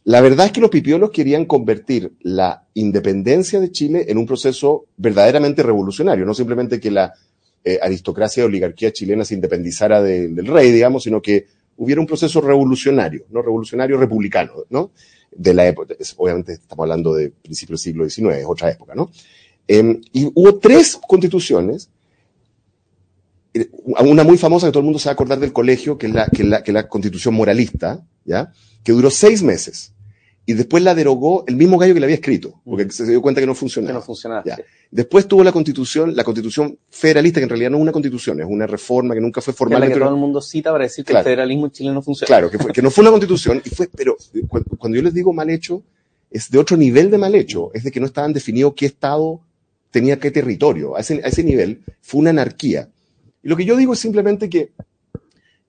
[0.05, 4.85] La verdad es que los pipiolos querían convertir la independencia de Chile en un proceso
[4.97, 7.13] verdaderamente revolucionario, no simplemente que la
[7.63, 11.45] eh, aristocracia y oligarquía chilena se independizara de- del rey, digamos, sino que
[11.77, 14.91] hubiera un proceso revolucionario, no revolucionario republicano, ¿no?
[15.31, 19.11] De la época, obviamente estamos hablando de principios del siglo XIX, es otra época, ¿no?
[19.67, 21.89] Em, y hubo tres constituciones
[23.85, 26.13] una muy famosa que todo el mundo se va a acordar del colegio, que es
[26.13, 28.51] la, que la, que la constitución moralista, ¿ya?
[28.83, 29.93] Que duró seis meses.
[30.45, 33.39] Y después la derogó el mismo gallo que la había escrito, porque se dio cuenta
[33.39, 33.93] que no Que funcionaba.
[33.99, 34.43] no funcionaba.
[34.45, 34.57] Ya.
[34.89, 38.47] Después tuvo la constitución, la constitución federalista, que en realidad no es una constitución, es
[38.49, 39.99] una reforma que nunca fue Que es la que formalmente.
[39.99, 41.21] todo el mundo cita para decir que Claro.
[41.27, 42.27] el federalismo en Chile no funciona.
[42.27, 45.03] Claro, que, fue- que no fue una constitución, y fue, pero eh, cu- cuando yo
[45.03, 45.83] les digo mal hecho,
[46.31, 49.41] es de otro nivel de mal hecho, es de que no estaban definidos qué Estado
[49.91, 50.95] tenía qué territorio.
[50.95, 52.89] A ese, a ese nivel fue una anarquía.
[53.43, 54.71] Y lo que yo digo es simplemente que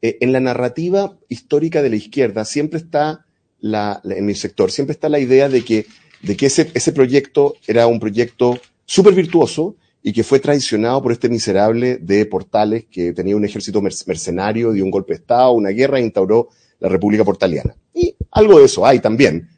[0.02, 3.26] eh, en la narrativa histórica de la izquierda siempre está,
[3.60, 5.86] la, en mi sector, siempre está la idea de que,
[6.22, 11.12] de que ese, ese proyecto era un proyecto súper virtuoso y que fue traicionado por
[11.12, 15.52] este miserable de Portales que tenía un ejército merc- mercenario, dio un golpe de Estado,
[15.52, 17.76] una guerra e instauró la República Portaliana.
[17.92, 19.48] Y algo de eso hay también,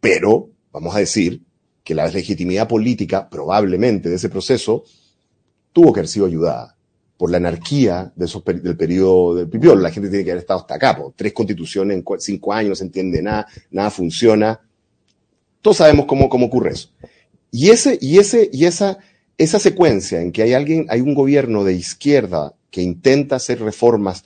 [0.00, 1.40] pero vamos a decir
[1.84, 4.84] que la legitimidad política, probablemente, de ese proceso,
[5.72, 6.76] tuvo que haber sido ayudada
[7.22, 9.80] por la anarquía del periodo del Pipiolo.
[9.80, 12.82] La gente tiene que haber estado hasta acá, tres constituciones en cinco años, no se
[12.82, 14.60] entiende nada, nada funciona.
[15.60, 16.90] Todos sabemos cómo, cómo ocurre eso.
[17.52, 18.98] Y ese, y ese, y esa,
[19.38, 24.24] esa secuencia en que hay alguien, hay un gobierno de izquierda que intenta hacer reformas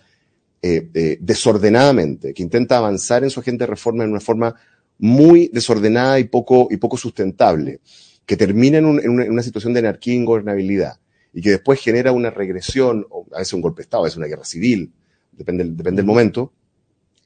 [0.62, 4.54] eh, eh, desordenadamente, que intenta avanzar en su agenda de reforma en una forma
[4.96, 7.80] muy desordenada y poco, y poco sustentable,
[8.24, 10.98] que termina en una, en una situación de anarquía e ingobernabilidad
[11.32, 14.16] y que después genera una regresión, o a veces un golpe de Estado, a veces
[14.16, 14.92] una guerra civil,
[15.32, 16.52] depende, del- depende del momento,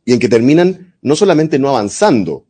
[0.04, 2.44] y en que terminan no solamente no avanzando,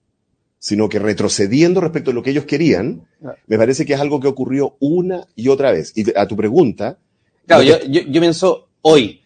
[0.58, 3.06] sino que retrocediendo respecto a lo que ellos querían,
[3.46, 5.92] me parece que es algo que ocurrió una y otra vez.
[5.96, 6.98] Y a tu pregunta,
[7.46, 9.19] Claro, yo, yo, yo pienso hoy,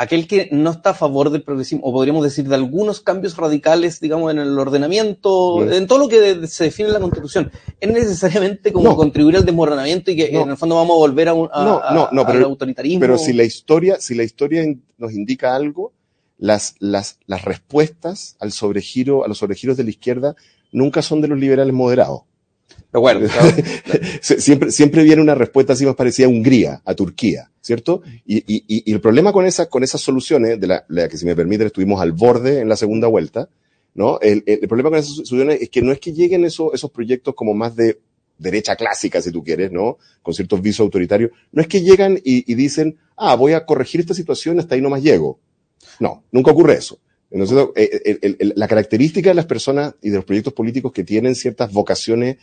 [0.00, 3.98] aquel que no está a favor del progresismo, o podríamos decir de algunos cambios radicales,
[4.00, 8.72] digamos, en el ordenamiento, en todo lo que se define en la Constitución, ¿es necesariamente
[8.72, 8.96] como No.
[8.96, 10.42] contribuir al desmoronamiento y que No.
[10.42, 13.00] en el fondo vamos a volver a un, a- No, no, no, a- pero- autoritarismo?
[13.00, 14.64] Pero si la historia, si la historia
[14.98, 15.92] nos indica algo,
[16.38, 20.36] las, las, las respuestas al sobregiro, a los sobregiros de la izquierda
[20.70, 22.20] nunca son de los liberales moderados.
[22.90, 23.52] Pero bueno, claro,
[24.22, 28.02] Siempre, siempre viene una respuesta así más parecida a Hungría, a Turquía, ¿cierto?
[28.26, 31.26] Y, y, y- el problema con, esa, con esas soluciones, de la, la que si
[31.26, 33.48] me permiten estuvimos al borde en la segunda vuelta,
[33.94, 34.18] ¿no?
[34.20, 36.90] El, el- el problema con esas soluciones es que no es que lleguen esos, esos
[36.90, 37.98] proyectos como más de
[38.38, 39.98] derecha clásica, si tú quieres, ¿no?
[40.22, 41.32] Con ciertos visos autoritarios.
[41.52, 44.80] No es que llegan y, y dicen, ah, voy a corregir esta situación, hasta ahí
[44.80, 45.40] no más llego.
[46.00, 46.98] No, nunca ocurre eso.
[47.30, 50.92] Entonces, eh, el- el- el- la característica de las personas y de los proyectos políticos
[50.92, 52.36] que tienen ciertas vocaciones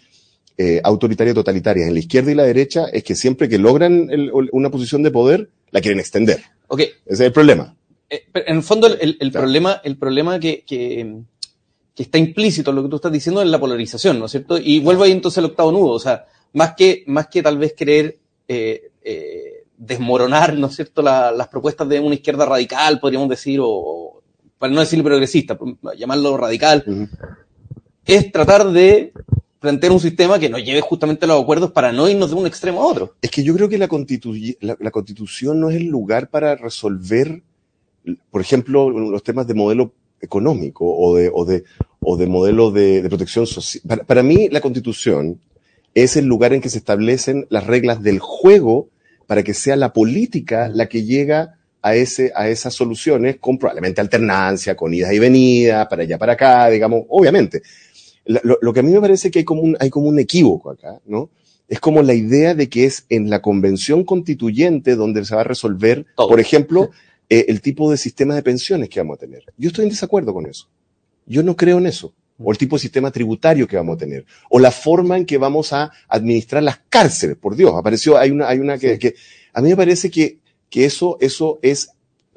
[0.58, 4.32] eh, autoritarias totalitarias en la izquierda y la derecha es que siempre que logran el-
[4.52, 6.42] una posición de poder, la quieren extender.
[6.78, 7.76] Ese es el problema.
[8.10, 9.44] Eh, en el fondo, el, el- el Claro.
[9.46, 11.18] problema, el problema que, que,
[11.94, 14.58] que está implícito en lo que tú estás diciendo es la polarización, ¿no es cierto?
[14.58, 17.74] Y vuelvo ahí entonces al octavo nudo, o sea, más que, más que tal vez
[17.74, 23.28] querer eh, eh, desmoronar, ¿no es cierto?, la- las propuestas de una izquierda radical, podríamos
[23.30, 24.22] decir, o,
[24.58, 25.58] para no decir progresista,
[25.98, 26.86] llamarlo radical,
[28.06, 29.12] es tratar de
[29.66, 32.48] plantear un sistema que nos lleve justamente a los acuerdos para no irnos de un
[32.48, 33.16] extremo a otro.
[33.22, 37.42] Es que yo creo que la, constitu- la, constitución no es el lugar para resolver,
[38.32, 41.64] por ejemplo, los temas de modelo económico o de, o de,
[42.00, 43.84] o de modelo de, protección social.
[43.88, 45.40] Para, para mí, la constitución
[45.94, 48.90] es el lugar en que se establecen las reglas del juego
[49.28, 54.02] para que sea la política la que llega a, ese, a esas soluciones con probablemente
[54.02, 57.62] alternancia, con idas y venidas, para allá, para acá, digamos, obviamente.
[58.26, 60.72] Lo, lo que a mí me parece que hay como un, hay como un equívoco
[60.72, 61.30] acá, ¿no?
[61.68, 65.46] Es como la idea de que es en la convención constituyente donde se va a
[65.46, 66.28] resolver, Todo.
[66.30, 66.92] por ejemplo,
[67.30, 69.44] eh, el tipo de sistema de pensiones que vamos a tener.
[69.58, 70.68] Yo estoy en desacuerdo con eso.
[71.26, 72.14] Yo no creo en eso.
[72.38, 74.26] O el tipo de sistema tributario que vamos a tener.
[74.50, 77.38] O la forma en que vamos a administrar las cárceles.
[77.38, 79.00] Por Dios, apareció, hay una, hay una que, Sí.
[79.00, 79.16] que
[79.54, 81.90] a mí me parece que, que eso, eso es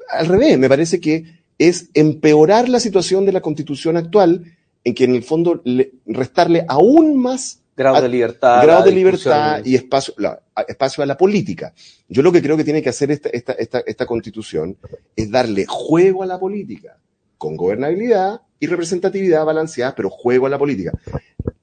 [0.09, 0.57] al revés.
[0.57, 1.25] Me parece que
[1.59, 4.43] es empeorar la situación de la constitución actual
[4.83, 8.61] en que en el fondo le- restarle aún más Grado A- de libertad.
[8.61, 11.73] grado de libertad y espacio, la- espacio a la política.
[12.09, 14.75] Yo lo que creo que tiene que hacer esta, esta, esta, esta constitución
[15.15, 16.97] es darle juego a la política,
[17.37, 20.91] con gobernabilidad y representatividad balanceada, pero juego a la política.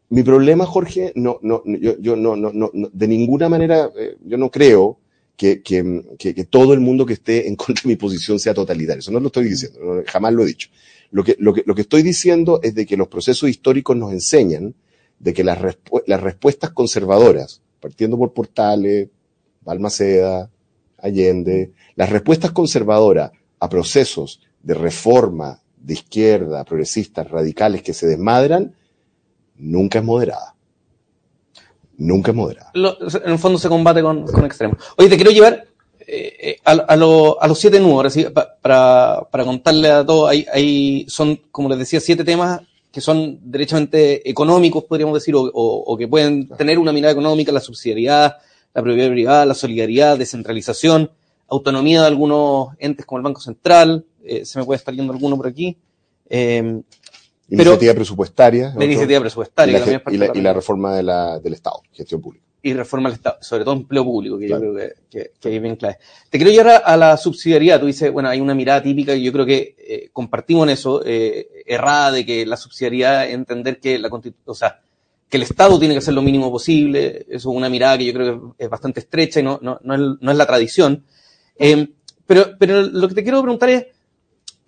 [0.09, 4.39] Mi problema, Jorge, no, no, yo, yo no, no, no, de ninguna manera, eh, yo
[4.39, 4.99] no creo
[5.37, 8.55] que, que, que, que todo el mundo que esté en contra de mi posición sea
[8.55, 9.01] totalitario.
[9.01, 10.71] Eso no lo estoy diciendo, jamás lo he dicho.
[11.11, 14.13] Lo que, lo, que, lo que estoy diciendo es de que los procesos históricos nos
[14.13, 14.75] enseñan
[15.19, 15.59] de que las,
[16.07, 19.09] las respuestas conservadoras, partiendo por Portales,
[19.63, 20.51] Balmaceda,
[20.99, 28.75] Allende, las respuestas conservadoras a procesos de reforma de izquierda, progresistas, radicales que se desmadran,
[29.57, 30.55] nunca es moderada.
[31.99, 32.73] Nunca es moderada.
[32.75, 34.79] En el fondo se combate con, con extremos.
[34.99, 35.67] Oye, te quiero llevar
[36.07, 40.05] eh, eh, a, a lo- a los siete nudos, sí, pa- para, para contarle a
[40.07, 42.61] todos, hay, hay, son, como les decía, siete temas
[42.93, 47.53] que son derechamente económicos, podríamos decir, o, o- o que pueden tener una mirada económica,
[47.53, 48.37] la subsidiariedad,
[48.75, 51.11] la propiedad privada, la solidaridad, descentralización,
[51.49, 55.37] autonomía de algunos entes como el Banco Central, eh, se me puede estar yendo alguno
[55.37, 55.77] por aquí,
[56.29, 56.81] eh,
[57.49, 58.75] Pero- Iniciativa presupuestaria.
[58.77, 60.53] la iniciativa y presupuestaria, la, que también es parte y la- de la y la
[60.53, 62.45] reforma de la, del Estado, gestión pública.
[62.67, 65.63] Y reforma del Estado, sobre todo empleo público, que yo creo que, que, que, es
[65.63, 65.99] bien clave.
[66.29, 67.79] Te quiero llevar a, a, la subsidiariedad.
[67.79, 71.01] Tú dices, bueno, hay una mirada típica y yo creo que eh, compartimos en eso,
[71.07, 74.11] eh, errada de que la subsidiariedad es entender que la
[74.47, 74.81] o sea,
[75.29, 77.25] que el Estado tiene que hacer lo mínimo posible.
[77.29, 79.95] Eso es una mirada que yo creo que es bastante estrecha y no, no, no,
[79.95, 81.05] es, no es la tradición.
[81.57, 81.89] Eh,
[82.27, 83.87] pero, pero lo que te quiero preguntar es,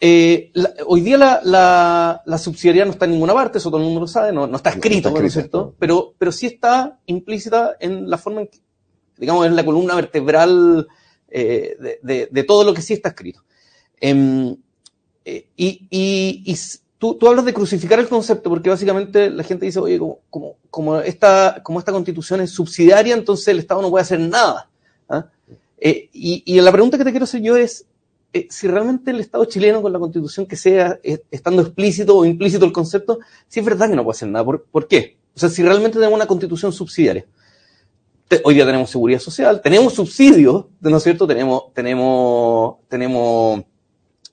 [0.01, 3.81] eh, la, hoy día la, la, la, subsidiariedad no está en ninguna parte, eso todo
[3.81, 5.75] el mundo lo sabe, no, no está escrito, no está escrito, ¿no es cierto?
[5.79, 8.59] Pero, pero sí está implícita en la forma en que,
[9.17, 10.87] digamos, en la columna vertebral
[11.29, 13.43] eh, de, de, de, todo lo que sí está escrito.
[14.01, 16.57] Eh, y, y, y
[16.99, 20.57] tú, tú, hablas de crucificar el concepto, porque básicamente la gente dice, oye, como, como,
[20.71, 24.71] como, esta, como esta constitución es subsidiaria, entonces el Estado no puede hacer nada.
[25.09, 25.27] ¿ah?
[25.77, 27.85] Eh, y, y la pregunta que te quiero hacer yo es,
[28.33, 32.25] eh, si realmente el Estado chileno con la constitución que sea, eh, estando explícito o
[32.25, 34.45] implícito el concepto, si es verdad que no puede hacer nada.
[34.45, 35.19] ¿Por, ¿por qué?
[35.35, 37.27] O sea, si realmente tenemos una constitución subsidiaria.
[38.45, 41.27] Hoy día tenemos seguridad social, tenemos subsidios, ¿no es cierto?
[41.27, 43.63] Tenemos, tenemos, tenemos,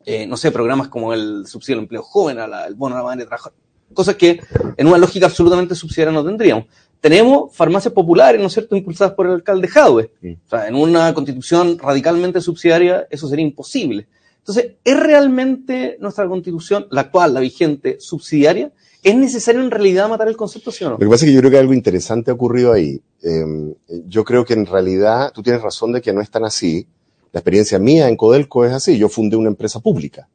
[0.06, 3.04] eh, no sé, programas como el subsidio al empleo joven, la, el bono a la
[3.06, 3.54] madre de trabajo,
[3.94, 4.42] cosas que
[4.76, 6.66] en una lógica absolutamente subsidiaria no tendríamos
[7.06, 10.10] tenemos farmacias populares, ¿no es cierto?, impulsadas por el alcalde Jadwe.
[10.44, 14.08] O sea, en una constitución radicalmente subsidiaria eso sería imposible.
[14.40, 18.72] Entonces, ¿es realmente nuestra constitución, la actual, la vigente, subsidiaria?
[19.04, 20.94] ¿Es necesario en realidad matar el concepto, sí o no?
[20.94, 23.00] Lo que pasa es que yo creo que algo interesante ha ocurrido ahí.
[23.22, 23.76] Eh,
[24.08, 26.88] yo creo que en realidad tú tienes razón de que no es tan así.
[27.32, 28.98] La experiencia mía en Codelco es así.
[28.98, 30.28] Yo fundé una empresa pública,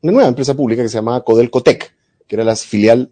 [0.00, 1.92] una nueva empresa pública que se llamaba Codelco Tech,
[2.28, 3.10] que era la filial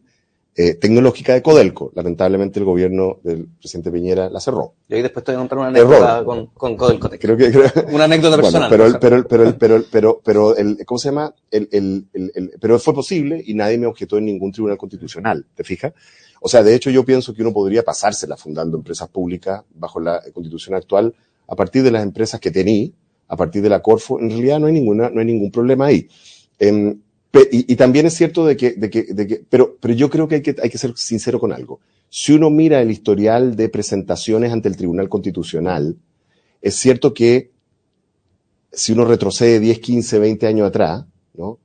[0.54, 1.92] eh, tecnológica de Codelco.
[1.94, 4.74] Lamentablemente el gobierno del presidente Piñera la cerró.
[4.88, 7.08] Y ahí después te voy a contar una anécdota con, con, Codelco.
[7.18, 8.68] Creo que, creo, una anécdota personal.
[8.68, 11.34] Bueno, pero, el, pero, el, pero, el, pero, pero, pero, el, ¿cómo se llama?
[11.50, 15.46] El, el, el, el, pero fue posible y nadie me objetó en ningún tribunal constitucional,
[15.54, 15.94] ¿te fijas?
[16.42, 20.20] O sea, de hecho yo pienso que uno podría pasársela fundando empresas públicas bajo la
[20.34, 21.14] constitución actual
[21.48, 22.90] a partir de las empresas que tenía,
[23.28, 24.20] a partir de la Corfo.
[24.20, 26.08] En realidad no hay ninguna, no hay ningún problema ahí.
[26.58, 26.96] Eh,
[27.32, 30.28] y, y, también es cierto de que, de que, de que pero, pero yo creo
[30.28, 31.80] que hay, que hay que ser sincero con algo.
[32.10, 35.96] Si uno mira el historial de presentaciones ante el Tribunal Constitucional,
[36.60, 37.50] es cierto que
[38.70, 41.58] si uno retrocede 10, 15, 20 años atrás, ¿no?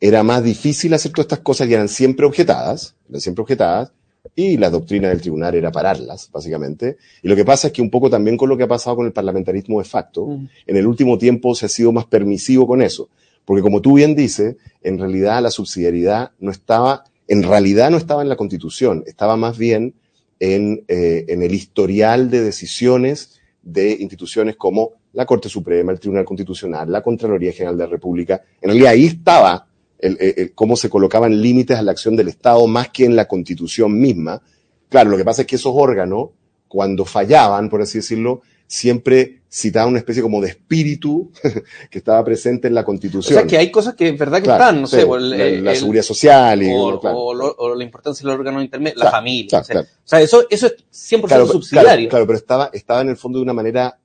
[0.00, 3.92] Era más difícil hacer todas estas cosas y eran siempre objetadas, eran siempre objetadas,
[4.36, 6.96] y la doctrina del tribunal era pararlas, básicamente.
[7.22, 9.06] Y lo que pasa es que un poco también con lo que ha pasado con
[9.06, 10.48] el parlamentarismo de facto, mm.
[10.66, 13.08] en el último tiempo se ha sido más permisivo con eso.
[13.48, 18.20] Porque como tú bien dices, en realidad la subsidiariedad no estaba, en realidad no estaba
[18.20, 19.94] en la Constitución, estaba más bien
[20.38, 26.26] en, eh, en el historial de decisiones de instituciones como la Corte Suprema, el Tribunal
[26.26, 28.42] Constitucional, la Contraloría General de la República.
[28.60, 29.66] En realidad ahí estaba
[29.98, 33.98] el, cómo se colocaban límites a la acción del Estado más que en la Constitución
[33.98, 34.42] misma.
[34.90, 36.32] Claro, lo que pasa es que esos órganos,
[36.68, 41.30] cuando fallaban, por así decirlo, siempre citaba una especie como de espíritu
[41.90, 43.36] que estaba presente en la Constitución.
[43.36, 45.64] O sea, que hay cosas que es verdad que claro, están, no sí, sé, el,
[45.64, 47.18] la, la, seguridad social y, o, claro.
[47.18, 49.60] o, lo, o, la importancia del órgano intermedio, la familia.
[49.60, 52.08] o, sea, o, sea, eso, eso es 100% claro, subsidiario.
[52.08, 53.98] Claro, pero estaba, estaba en el fondo de una manera,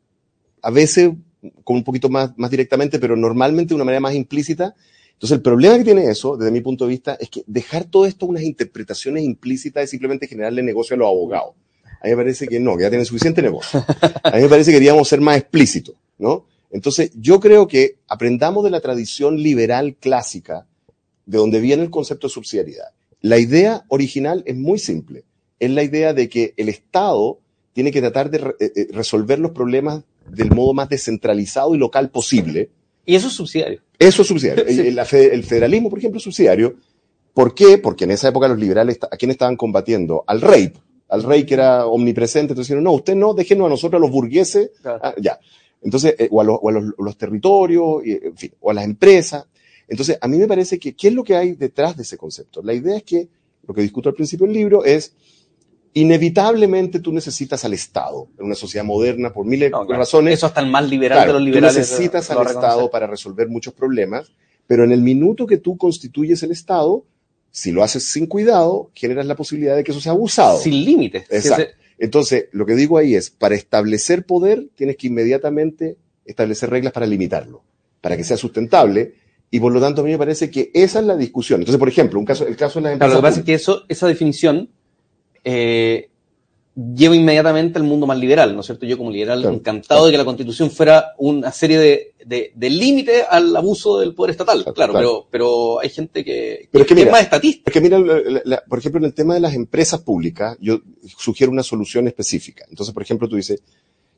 [0.62, 1.12] a veces
[1.64, 4.74] con un poquito más, más directamente, pero normalmente de una manera más implícita.
[5.12, 8.06] Entonces, el problema que tiene eso, desde mi punto de vista, es que dejar todo
[8.06, 11.56] esto unas interpretaciones implícitas es simplemente generarle negocio a los abogados.
[12.04, 13.84] A mí me parece que no, que ya tienen suficiente negocio.
[14.24, 16.46] A mí me parece que queríamos ser más explícitos, ¿no?
[16.70, 20.68] Entonces, yo creo que aprendamos de la tradición liberal clásica,
[21.26, 22.89] de donde viene el concepto de subsidiariedad.
[23.22, 25.24] La idea original es muy simple.
[25.60, 27.39] Es la idea de que el Estado
[27.72, 32.10] tiene que tratar de re eh, resolver los problemas del modo más descentralizado y local
[32.10, 32.70] posible.
[33.06, 33.80] Y eso es subsidiario.
[33.98, 34.66] Eso es subsidiario.
[34.68, 34.80] sí.
[34.82, 36.76] el, el, federalismo, por ejemplo, es subsidiario.
[37.34, 37.78] ¿Por qué?
[37.78, 40.26] Porque en esa época los liberales, ¿a quién estaban combatiendo?
[40.28, 40.74] Al rey,
[41.13, 44.10] al rey que era omnipresente, entonces dijeron, no, usted no, déjenos a nosotros, a los
[44.10, 44.99] burgueses, claro.
[45.04, 45.39] ah, ya.
[45.84, 48.73] Entonces, eh, o, a, los, o a los, los, territorios, y, en fin, o a
[48.73, 49.45] las empresas.
[49.88, 52.63] Entonces, a mí me parece que, ¿qué es lo que hay detrás de ese concepto?
[52.63, 53.28] La idea es que,
[53.67, 55.13] lo que discuto al principio del libro es,
[55.93, 59.99] inevitablemente tú necesitas al Estado en una sociedad moderna por miles no, claro.
[59.99, 60.34] razones.
[60.34, 61.76] Eso hasta el más liberal claro, de los liberales.
[61.76, 64.32] Tú necesitas al Estado para resolver muchos problemas,
[64.65, 67.06] pero en el minuto que tú constituyes el Estado,
[67.54, 70.60] si lo haces sin cuidado, generas la posibilidad de que eso sea abusado.
[70.60, 71.26] Sin límites.
[71.30, 71.72] Exacto.
[72.00, 77.06] Entonces, lo que digo ahí es, para establecer poder, tienes que inmediatamente establecer reglas para
[77.06, 77.63] limitarlo,
[78.02, 79.13] para que sea sustentable,
[79.52, 81.62] y por lo tanto a mí me parece que esa es la discusión.
[81.62, 83.12] Entonces, por ejemplo, un caso, el caso de las empresas...
[83.12, 84.72] Claro, lo que pasa es que eso, esa definición,
[85.44, 86.10] eh,
[86.76, 88.86] lleva inmediatamente al mundo más liberal, ¿no es cierto?
[88.88, 90.06] Yo como liberal Claro, encantado claro.
[90.06, 94.32] de que la constitución fuera una serie de, de, de límites al abuso del poder
[94.32, 97.22] estatal, Claro, claro, pero, pero hay gente que, Pero es que que es mira, más
[97.24, 97.72] estatista.
[97.80, 100.80] Mira, la- la- la- por ejemplo, en el tema de las empresas públicas, yo
[101.18, 102.66] sugiero una solución específica.
[102.70, 103.62] Entonces, por ejemplo, tú dices,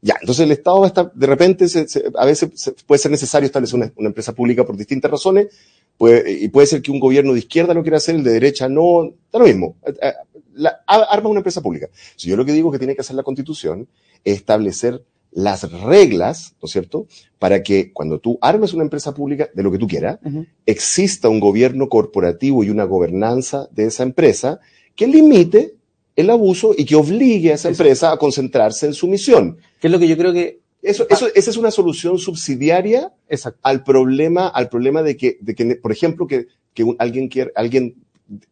[0.01, 2.99] ya, entonces el Estado va a estar, de repente, se- se- a veces se- puede
[2.99, 5.47] ser necesario establecer una, una empresa pública por distintas razones,
[5.97, 8.67] puede- y puede ser que un gobierno de izquierda lo quiera hacer, el de derecha
[8.69, 9.75] no, da lo mismo.
[9.85, 10.13] Eh, eh,
[10.55, 11.89] la- arma una empresa pública.
[12.15, 13.87] Si yo lo que digo que tiene que hacer la Constitución
[14.23, 17.07] es establecer las reglas, ¿no es cierto?,
[17.39, 20.17] para que cuando tú armes una empresa pública de lo que tú quieras,
[20.65, 24.59] exista un gobierno corporativo y una gobernanza de esa empresa
[24.95, 25.73] que limite
[26.15, 29.57] el abuso y que obligue a esa empresa a concentrarse en su misión.
[29.81, 33.59] Que es lo que yo creo que, Eso, eso, esa es una solución subsidiaria exacto.
[33.63, 37.51] al problema, al problema de que, de que por ejemplo, que, que un- alguien, quiere,
[37.55, 37.95] alguien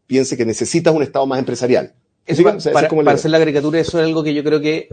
[0.07, 1.93] piense que necesita un Estado más empresarial.
[2.25, 4.43] Eso, o sea, para, es como para hacer la caricatura, eso es algo que yo
[4.43, 4.87] creo que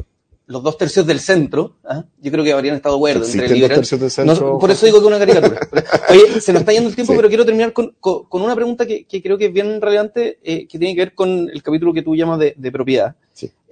[0.46, 2.04] los dos tercios del centro, ¿ah?
[2.20, 4.58] yo creo que habrían estado de acuerdo entre el dos tercios del No, centro.
[4.58, 5.60] por eso digo que una caricatura.
[6.08, 7.16] Oye, se nos está yendo el tiempo, Sí.
[7.16, 10.40] pero quiero terminar con, con- con una pregunta que, que creo que es bien relevante,
[10.42, 13.14] eh, que tiene que ver con el capítulo que tú llamas de, de propiedad.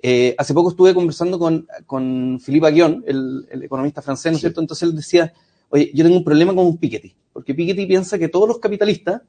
[0.03, 4.41] Eh, hace poco estuve conversando con, con Philippe Aguillon, el, el economista francés, ¿no es
[4.41, 4.43] Sí.
[4.43, 4.61] cierto?
[4.61, 5.33] Entonces él decía,
[5.71, 9.23] oye, yo tengo un problema con Piketty, porque Piketty piensa que todos los capitalistas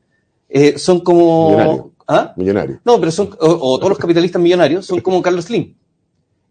[0.47, 1.49] eh, son como...
[1.49, 1.91] Millonario.
[2.07, 2.33] ¿Ah?
[2.37, 2.79] Millonario.
[2.83, 5.75] No, pero son, o, o todos los capitalistas millonarios son como Carlos Slim.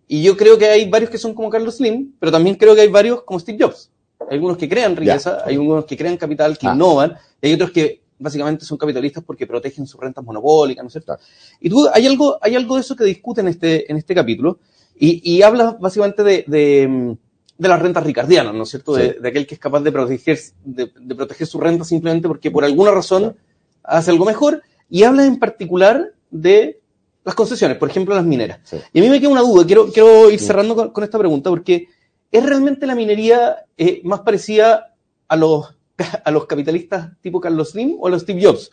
[0.07, 2.81] Y yo creo que hay varios que son como Carlos Slim, pero también creo que
[2.83, 3.91] hay varios como Steve Jobs.
[4.21, 6.75] Hay algunos que crean riqueza, hay algunos que crean capital, que Ah.
[6.75, 10.93] innovan, y hay otros que básicamente son capitalistas porque protegen sus rentas monopólicas, ¿no es
[10.93, 11.17] cierto?
[11.61, 14.59] Y tú, hay algo, hay algo de eso que discute en este, en este capítulo,
[14.99, 17.17] y, y hablas básicamente de, de,
[17.57, 18.95] de las rentas ricardianas, ¿no es cierto?
[18.95, 19.17] De, Sí.
[19.21, 22.65] de aquel que es capaz de proteger, de, de proteger su renta simplemente porque por
[22.65, 23.37] alguna razón
[23.85, 26.81] hace algo mejor, y hablas en particular de
[27.25, 28.61] las concesiones, por ejemplo, las mineras.
[28.65, 28.77] Sí.
[28.93, 31.51] Y a mí me queda una duda, quiero, quiero ir cerrando con, con esta pregunta,
[31.51, 31.87] porque
[32.33, 34.95] ¿es realmente la minería eh, más parecida
[35.29, 35.77] a los,
[36.25, 38.71] a los capitalistas tipo Carlos Slim o a los Steve Jobs?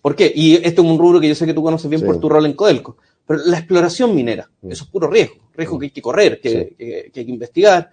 [0.00, 0.30] ¿Por qué?
[0.34, 2.06] Y esto es un rubro que yo sé que tú conoces bien Sí.
[2.06, 2.96] por tu rol en Codelco.
[3.26, 4.70] Pero la exploración minera, Mm.
[4.72, 6.74] eso es puro riesgo, riesgo que hay que correr, que, Sí.
[6.78, 7.90] que- que hay que investigar.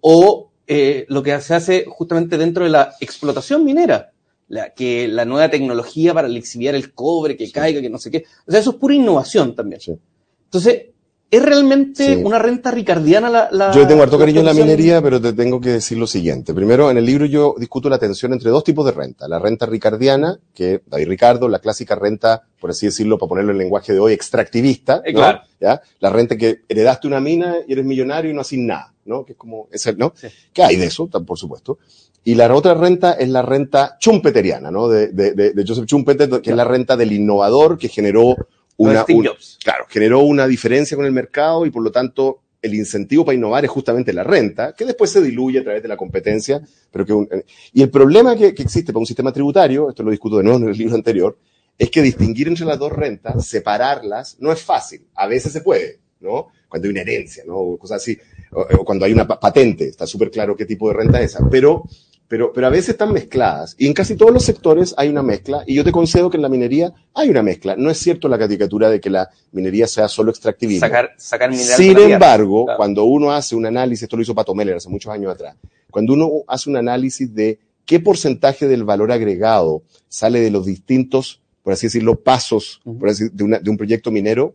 [0.00, 4.12] O eh, lo que se hace justamente dentro de la explotación minera,
[4.48, 8.24] la, que la nueva tecnología para lixiviar el cobre, que caiga, que no sé qué.
[8.46, 9.80] O sea, eso es pura innovación también.
[9.80, 9.98] Sí.
[10.44, 10.88] Entonces,
[11.30, 12.22] ¿es realmente Sí.
[12.24, 15.32] una renta ricardiana la, la Yo tengo harto la cariño en la minería, pero te
[15.32, 16.54] tengo que decir lo siguiente.
[16.54, 19.28] Primero, en el libro yo discuto la tensión entre dos tipos de renta.
[19.28, 23.58] La renta ricardiana, que David Ricardo, la clásica renta, por así decirlo, para ponerlo en
[23.58, 25.02] lenguaje de hoy, extractivista.
[25.04, 25.18] Eh, ¿no?
[25.20, 25.40] claro.
[25.60, 25.80] ¿Ya?
[26.00, 29.24] La renta que heredaste una mina y eres millonario y no haces nada, ¿no?
[29.24, 30.12] Que es como, es el, ¿no?
[30.16, 30.28] Sí.
[30.52, 31.78] Que hay de eso, por supuesto.
[32.24, 34.88] Y la otra renta es la renta chumpeteriana, ¿no?
[34.88, 38.36] De, de, de, de Joseph Schumpeter, que es la renta del innovador que generó
[38.78, 39.58] una, Steve un- Jobs.
[39.62, 43.64] claro, generó una diferencia con el mercado y por lo tanto el incentivo para innovar
[43.64, 46.60] es justamente la renta, que después se diluye a través de la competencia,
[46.90, 50.02] pero que un- eh, y el problema que, que existe para un sistema tributario, esto
[50.02, 51.38] lo discuto de nuevo en el libro anterior,
[51.78, 55.06] es que distinguir entre las dos rentas, separarlas, no es fácil.
[55.14, 56.48] A veces se puede, ¿no?
[56.68, 57.56] Cuando hay una herencia, ¿no?
[57.56, 58.18] O cosas así,
[58.50, 61.32] o, o cuando hay una pa- patente, está súper claro qué tipo de renta es
[61.34, 61.84] esa, pero
[62.28, 63.74] pero, pero a veces están mezcladas.
[63.78, 65.64] Y en casi todos los sectores hay una mezcla.
[65.66, 67.74] Y yo te concedo que en la minería hay una mezcla.
[67.76, 70.80] No es cierto la caricatura de que la minería sea solo extractivismo.
[70.86, 72.76] Sacar, sacar Sin embargo, Claro.
[72.76, 75.56] cuando uno hace un análisis, esto lo hizo Pato Meller hace muchos años atrás,
[75.90, 81.40] cuando uno hace un análisis de qué porcentaje del valor agregado sale de los distintos,
[81.62, 84.54] por así decirlo, pasos por así, de, una- de un proyecto minero,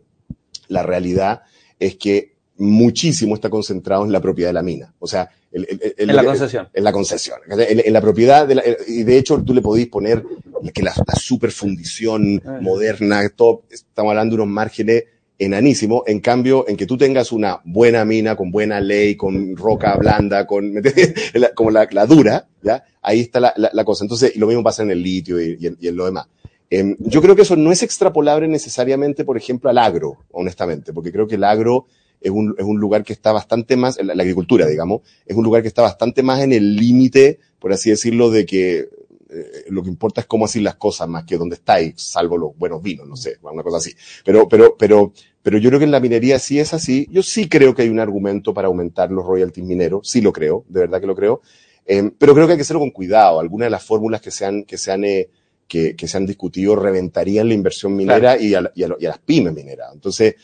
[0.68, 1.42] la realidad
[1.80, 4.94] es que muchísimo está concentrado en la propiedad de la mina.
[4.98, 6.68] O sea, el- el- el- En la concesión.
[6.72, 7.38] en la concesión.
[7.50, 10.24] En, en la propiedad, de la- y de hecho tú le podéis poner
[10.72, 12.58] que la, la superfundición Ah.
[12.60, 15.04] moderna, top, estamos hablando de unos márgenes
[15.38, 19.96] enanísimos, en cambio, en que tú tengas una buena mina, con buena ley, con roca
[19.96, 20.74] blanda, con,
[21.56, 22.84] como la, la dura, ¿ya?
[23.02, 24.04] Ahí está la, cosa.
[24.04, 26.26] Entonces, y lo mismo pasa en el litio y, y en, y en lo demás.
[26.70, 31.12] Em, yo creo que eso no es extrapolable necesariamente, por ejemplo, al agro, honestamente, porque
[31.12, 31.86] creo que el agro
[32.24, 35.44] es un, es un lugar que está bastante más, la, la agricultura, digamos, es un
[35.44, 38.88] lugar que está bastante más en el límite, por así decirlo, de que
[39.34, 42.56] eh, lo que importa es cómo hacer las cosas más que dónde estáis, salvo los
[42.56, 43.92] buenos vinos, no sé, una cosa así.
[44.24, 47.06] Pero, pero, pero, pero yo creo que en la minería sí es así.
[47.10, 50.64] Yo sí creo que hay un argumento para aumentar los royalties mineros, sí lo creo,
[50.68, 51.42] de verdad que lo creo.
[51.84, 53.40] Eh, pero creo que hay que hacerlo con cuidado.
[53.40, 55.28] Algunas de las fórmulas que se han, que se han, eh,
[55.68, 59.08] que, que se han discutido reventarían la inversión minera y, a, y, a, y a
[59.10, 59.90] las pymes mineras.
[59.92, 60.36] Entonces,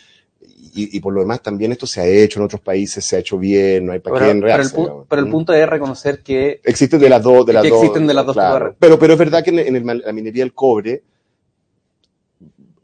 [0.75, 3.19] y, y por lo demás también esto se ha hecho en otros países, se ha
[3.21, 4.77] hecho bien, no hay para Pero, qué pero el, enredarse.
[4.77, 5.07] pu- digamos.
[5.09, 5.31] pero el Mm.
[5.31, 7.79] punto es reconocer que Existen de las dos, de las Que dos.
[7.83, 8.77] existen de las dos claro.
[8.79, 11.03] Pero, pero es verdad que en, en el- la minería del cobre,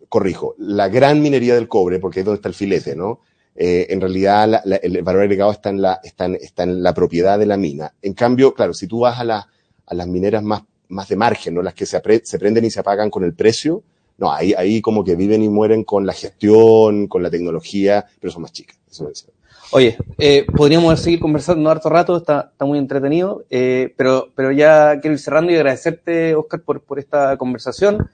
[0.08, 3.20] corrijo, la gran minería del cobre, porque es donde está el filete, ¿no?
[3.58, 6.82] eh, en realidad la- la- el valor agregado está en, la, está, en, está en
[6.82, 7.94] la propiedad de la mina.
[8.02, 9.48] En cambio, claro, si tú vas a, la-
[9.86, 11.62] a las mineras más, más de margen, ¿no?
[11.62, 13.82] las que se, apre- se prenden y se apagan con el precio,
[14.18, 18.32] no, ahí, ahí como que viven y mueren con la gestión, con la tecnología, pero
[18.32, 18.76] son más chicas.
[18.90, 19.26] Eso es.
[19.72, 25.00] Oye, eh, podríamos seguir conversando harto rato, está, está muy entretenido, eh, pero, pero ya
[25.00, 28.08] quiero ir cerrando y agradecerte, Oscar, por, por esta conversación.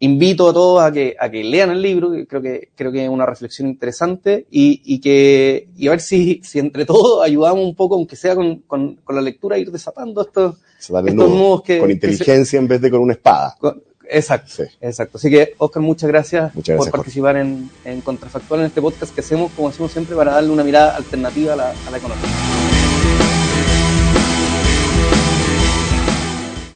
[0.00, 3.04] Invito a todos a que, a que lean el libro, que creo que, creo que
[3.04, 7.64] es una reflexión interesante y, y que, y a ver si, si entre todos ayudamos
[7.64, 10.56] un poco, aunque sea con, con, con la lectura, a ir desatando estos,
[11.10, 13.54] estos nudo, nudos que, con que se- inteligencia en vez de con una espada.
[13.58, 14.50] con- exacto.
[14.56, 14.62] Sí.
[14.80, 15.18] Exacto.
[15.18, 16.98] Así que, Oscar, muchas gracias, Muchas gracias, por Jorge.
[16.98, 20.64] participar en, en Contrafactual en este podcast que hacemos, como hacemos siempre, para darle una
[20.64, 22.73] mirada alternativa a la, a la economía.